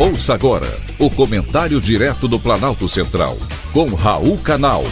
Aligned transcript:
Ouça 0.00 0.32
agora 0.32 0.68
o 0.96 1.10
comentário 1.10 1.80
direto 1.80 2.28
do 2.28 2.38
Planalto 2.38 2.88
Central, 2.88 3.36
com 3.72 3.96
Raul 3.96 4.38
Canal. 4.38 4.84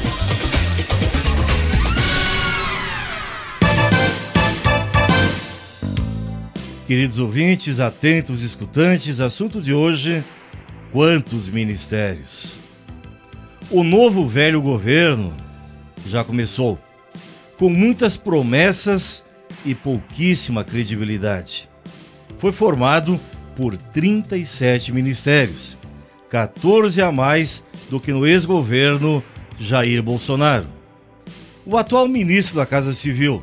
Queridos 6.89 7.21
ouvintes, 7.21 7.79
atentos 7.79 8.43
escutantes, 8.43 9.21
assunto 9.21 9.61
de 9.61 9.73
hoje: 9.73 10.25
quantos 10.91 11.49
ministérios? 11.49 12.55
O 13.71 13.85
novo 13.85 14.27
velho 14.27 14.61
governo 14.61 15.33
já 16.05 16.25
começou, 16.25 16.81
com 17.57 17.69
muitas 17.69 18.17
promessas 18.17 19.23
e 19.65 19.73
pouquíssima 19.73 20.65
credibilidade. 20.65 21.69
Foi 22.39 22.51
formado 22.51 23.21
por 23.57 23.77
37 23.77 24.93
ministérios, 24.93 25.77
14 26.31 27.01
a 27.01 27.11
mais 27.11 27.65
do 27.89 27.99
que 27.99 28.13
no 28.13 28.27
ex-governo 28.27 29.25
Jair 29.59 30.03
Bolsonaro. 30.03 30.67
O 31.65 31.77
atual 31.77 32.07
ministro 32.07 32.57
da 32.57 32.67
Casa 32.67 32.95
Civil, 32.95 33.43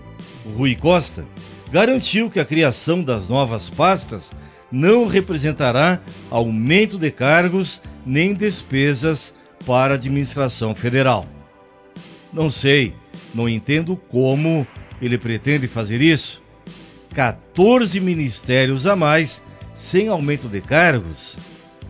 Rui 0.55 0.75
Costa, 0.75 1.25
garantiu 1.71 2.29
que 2.29 2.39
a 2.39 2.45
criação 2.45 3.03
das 3.03 3.27
novas 3.27 3.69
pastas 3.69 4.31
não 4.71 5.07
representará 5.07 5.99
aumento 6.29 6.97
de 6.97 7.09
cargos 7.09 7.81
nem 8.05 8.33
despesas 8.33 9.33
para 9.65 9.93
a 9.93 9.95
administração 9.95 10.75
federal. 10.75 11.25
Não 12.31 12.49
sei, 12.49 12.93
não 13.33 13.49
entendo 13.49 13.95
como 13.95 14.65
ele 15.01 15.17
pretende 15.17 15.67
fazer 15.67 16.01
isso. 16.01 16.41
14 17.13 17.99
ministérios 17.99 18.87
a 18.87 18.95
mais 18.95 19.43
sem 19.75 20.07
aumento 20.07 20.47
de 20.47 20.61
cargos, 20.61 21.37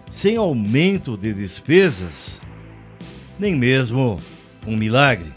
sem 0.09 0.37
aumento 0.37 1.17
de 1.17 1.33
despesas, 1.33 2.41
nem 3.39 3.55
mesmo 3.55 4.19
um 4.65 4.77
milagre. 4.77 5.31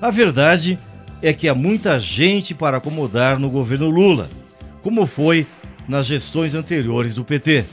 A 0.00 0.10
verdade 0.10 0.76
é 1.20 1.32
que 1.32 1.48
há 1.48 1.54
muita 1.54 2.00
gente 2.00 2.54
para 2.54 2.78
acomodar 2.78 3.38
no 3.38 3.50
governo 3.50 3.90
Lula, 3.90 4.30
como 4.82 5.06
foi 5.06 5.46
nas 5.88 6.06
gestões 6.06 6.54
anteriores 6.54 7.14
do 7.14 7.24
PT. 7.24 7.64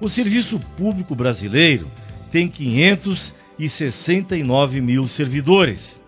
O 0.00 0.08
serviço 0.08 0.58
público 0.76 1.14
brasileiro 1.14 1.90
tem 2.30 2.48
569 2.48 4.80
mil 4.80 5.06
servidores. 5.08 6.00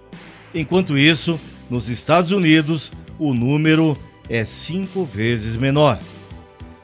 Enquanto 0.54 0.96
isso, 0.96 1.40
nos 1.68 1.88
Estados 1.88 2.30
Unidos, 2.30 2.92
o 3.18 3.34
número 3.34 3.98
é 4.28 4.44
cinco 4.44 5.04
vezes 5.04 5.56
menor. 5.56 5.98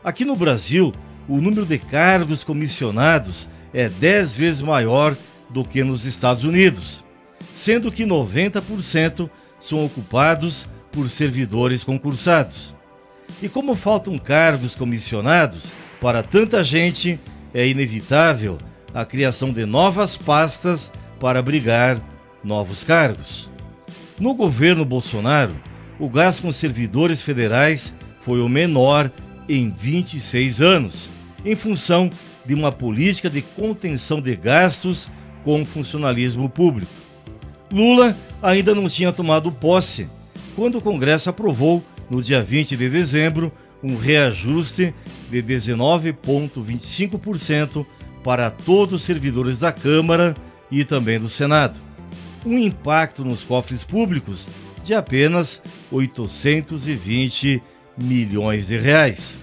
Aqui 0.06 0.24
no 0.24 0.36
Brasil, 0.36 0.92
o 1.26 1.38
número 1.40 1.66
de 1.66 1.80
cargos 1.80 2.44
comissionados 2.44 3.48
é 3.74 3.88
10 3.88 4.36
vezes 4.36 4.62
maior 4.62 5.16
do 5.50 5.64
que 5.64 5.82
nos 5.82 6.04
Estados 6.04 6.44
Unidos, 6.44 7.04
sendo 7.52 7.90
que 7.90 8.04
90% 8.04 9.28
são 9.58 9.84
ocupados 9.84 10.68
por 10.92 11.10
servidores 11.10 11.82
concursados. 11.82 12.72
E 13.42 13.48
como 13.48 13.74
faltam 13.74 14.16
cargos 14.16 14.76
comissionados 14.76 15.72
para 16.00 16.22
tanta 16.22 16.62
gente, 16.62 17.18
é 17.52 17.66
inevitável 17.66 18.58
a 18.94 19.04
criação 19.04 19.52
de 19.52 19.66
novas 19.66 20.16
pastas 20.16 20.92
para 21.18 21.40
abrigar 21.40 22.00
novos 22.44 22.84
cargos. 22.84 23.50
No 24.20 24.34
governo 24.34 24.84
Bolsonaro, 24.84 25.60
o 25.98 26.08
gasto 26.08 26.42
com 26.42 26.52
servidores 26.52 27.22
federais 27.22 27.92
foi 28.20 28.40
o 28.40 28.48
menor 28.48 29.10
em 29.48 29.70
26 29.70 30.60
anos, 30.60 31.08
em 31.44 31.54
função 31.54 32.10
de 32.44 32.54
uma 32.54 32.72
política 32.72 33.30
de 33.30 33.42
contenção 33.42 34.20
de 34.20 34.34
gastos 34.36 35.08
com 35.44 35.62
o 35.62 35.66
funcionalismo 35.66 36.48
público. 36.48 36.90
Lula 37.72 38.16
ainda 38.42 38.74
não 38.74 38.88
tinha 38.88 39.12
tomado 39.12 39.52
posse 39.52 40.08
quando 40.54 40.78
o 40.78 40.82
Congresso 40.82 41.28
aprovou, 41.28 41.84
no 42.08 42.22
dia 42.22 42.40
20 42.42 42.74
de 42.76 42.88
dezembro, 42.88 43.52
um 43.82 43.96
reajuste 43.96 44.94
de 45.30 45.42
19,25% 45.42 47.84
para 48.24 48.50
todos 48.50 48.94
os 48.94 49.02
servidores 49.02 49.58
da 49.58 49.70
Câmara 49.72 50.34
e 50.70 50.82
também 50.84 51.20
do 51.20 51.28
Senado. 51.28 51.78
Um 52.44 52.58
impacto 52.58 53.24
nos 53.24 53.42
cofres 53.42 53.84
públicos 53.84 54.48
de 54.84 54.94
apenas 54.94 55.60
820 55.90 57.60
milhões 57.98 58.68
de 58.68 58.78
reais. 58.78 59.38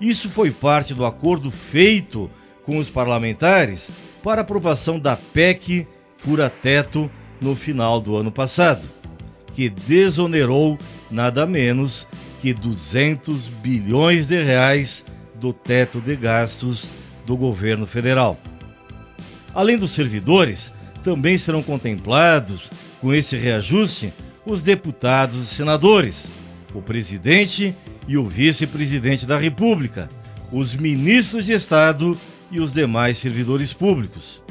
Isso 0.00 0.28
foi 0.28 0.50
parte 0.50 0.92
do 0.92 1.04
acordo 1.04 1.50
feito 1.50 2.30
com 2.64 2.78
os 2.78 2.90
parlamentares 2.90 3.90
para 4.22 4.42
aprovação 4.42 4.98
da 4.98 5.16
PEC 5.16 5.86
Fura-Teto 6.16 7.10
no 7.40 7.54
final 7.54 8.00
do 8.00 8.16
ano 8.16 8.32
passado, 8.32 8.86
que 9.54 9.68
desonerou 9.68 10.78
nada 11.10 11.46
menos 11.46 12.06
que 12.40 12.52
200 12.52 13.48
bilhões 13.48 14.26
de 14.26 14.42
reais 14.42 15.04
do 15.34 15.52
teto 15.52 16.00
de 16.00 16.16
gastos 16.16 16.88
do 17.24 17.36
governo 17.36 17.86
federal. 17.86 18.38
Além 19.54 19.78
dos 19.78 19.92
servidores, 19.92 20.72
também 21.02 21.38
serão 21.38 21.62
contemplados 21.62 22.70
com 23.00 23.14
esse 23.14 23.36
reajuste 23.36 24.12
os 24.44 24.62
deputados 24.62 25.36
e 25.36 25.54
senadores, 25.54 26.26
o 26.78 26.82
presidente 26.82 27.74
e 28.06 28.16
o 28.16 28.26
vice-presidente 28.26 29.26
da 29.26 29.38
República, 29.38 30.08
os 30.52 30.74
ministros 30.74 31.44
de 31.44 31.52
Estado 31.52 32.16
e 32.50 32.60
os 32.60 32.72
demais 32.72 33.18
servidores 33.18 33.72
públicos. 33.72 34.42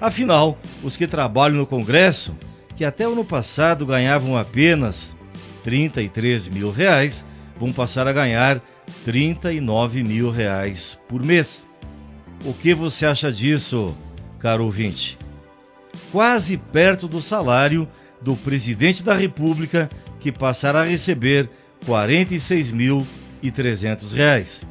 Afinal, 0.00 0.58
os 0.82 0.96
que 0.96 1.06
trabalham 1.06 1.58
no 1.58 1.66
Congresso, 1.66 2.34
que 2.76 2.84
até 2.84 3.06
o 3.06 3.12
ano 3.12 3.24
passado 3.24 3.86
ganhavam 3.86 4.36
apenas 4.36 5.16
33 5.62 6.48
mil 6.48 6.70
reais, 6.70 7.24
vão 7.58 7.72
passar 7.72 8.06
a 8.06 8.12
ganhar 8.12 8.60
39 9.04 10.02
mil 10.02 10.30
reais 10.30 10.98
por 11.08 11.22
mês. 11.22 11.66
O 12.44 12.52
que 12.52 12.74
você 12.74 13.06
acha 13.06 13.32
disso, 13.32 13.96
caro 14.38 14.64
ouvinte? 14.64 15.16
Quase 16.10 16.56
perto 16.56 17.06
do 17.08 17.22
salário 17.22 17.88
do 18.20 18.36
presidente 18.36 19.02
da 19.02 19.14
República, 19.14 19.88
que 20.18 20.32
passará 20.32 20.80
a 20.80 20.86
receber 20.86 21.48
R$ 21.86 21.92
46.300. 21.92 24.64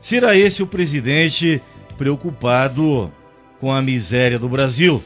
Será 0.00 0.36
esse 0.36 0.62
o 0.62 0.66
presidente 0.66 1.60
preocupado 1.96 3.12
com 3.60 3.72
a 3.72 3.82
miséria 3.82 4.38
do 4.38 4.48
Brasil? 4.48 5.02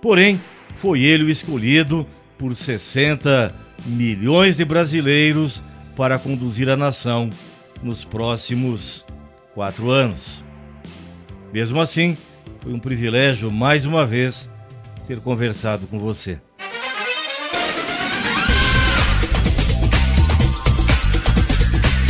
Porém, 0.00 0.40
foi 0.76 1.02
ele 1.02 1.24
o 1.24 1.30
escolhido 1.30 2.06
por 2.38 2.54
60 2.54 3.52
milhões 3.86 4.56
de 4.56 4.64
brasileiros 4.64 5.62
para 5.96 6.18
conduzir 6.18 6.68
a 6.68 6.76
nação 6.76 7.30
nos 7.82 8.04
próximos 8.04 9.04
quatro 9.54 9.90
anos. 9.90 10.44
Mesmo 11.52 11.80
assim, 11.80 12.16
foi 12.60 12.72
um 12.72 12.78
privilégio 12.78 13.50
mais 13.50 13.86
uma 13.86 14.06
vez 14.06 14.50
ter 15.06 15.20
conversado 15.20 15.86
com 15.86 15.98
você. 15.98 16.38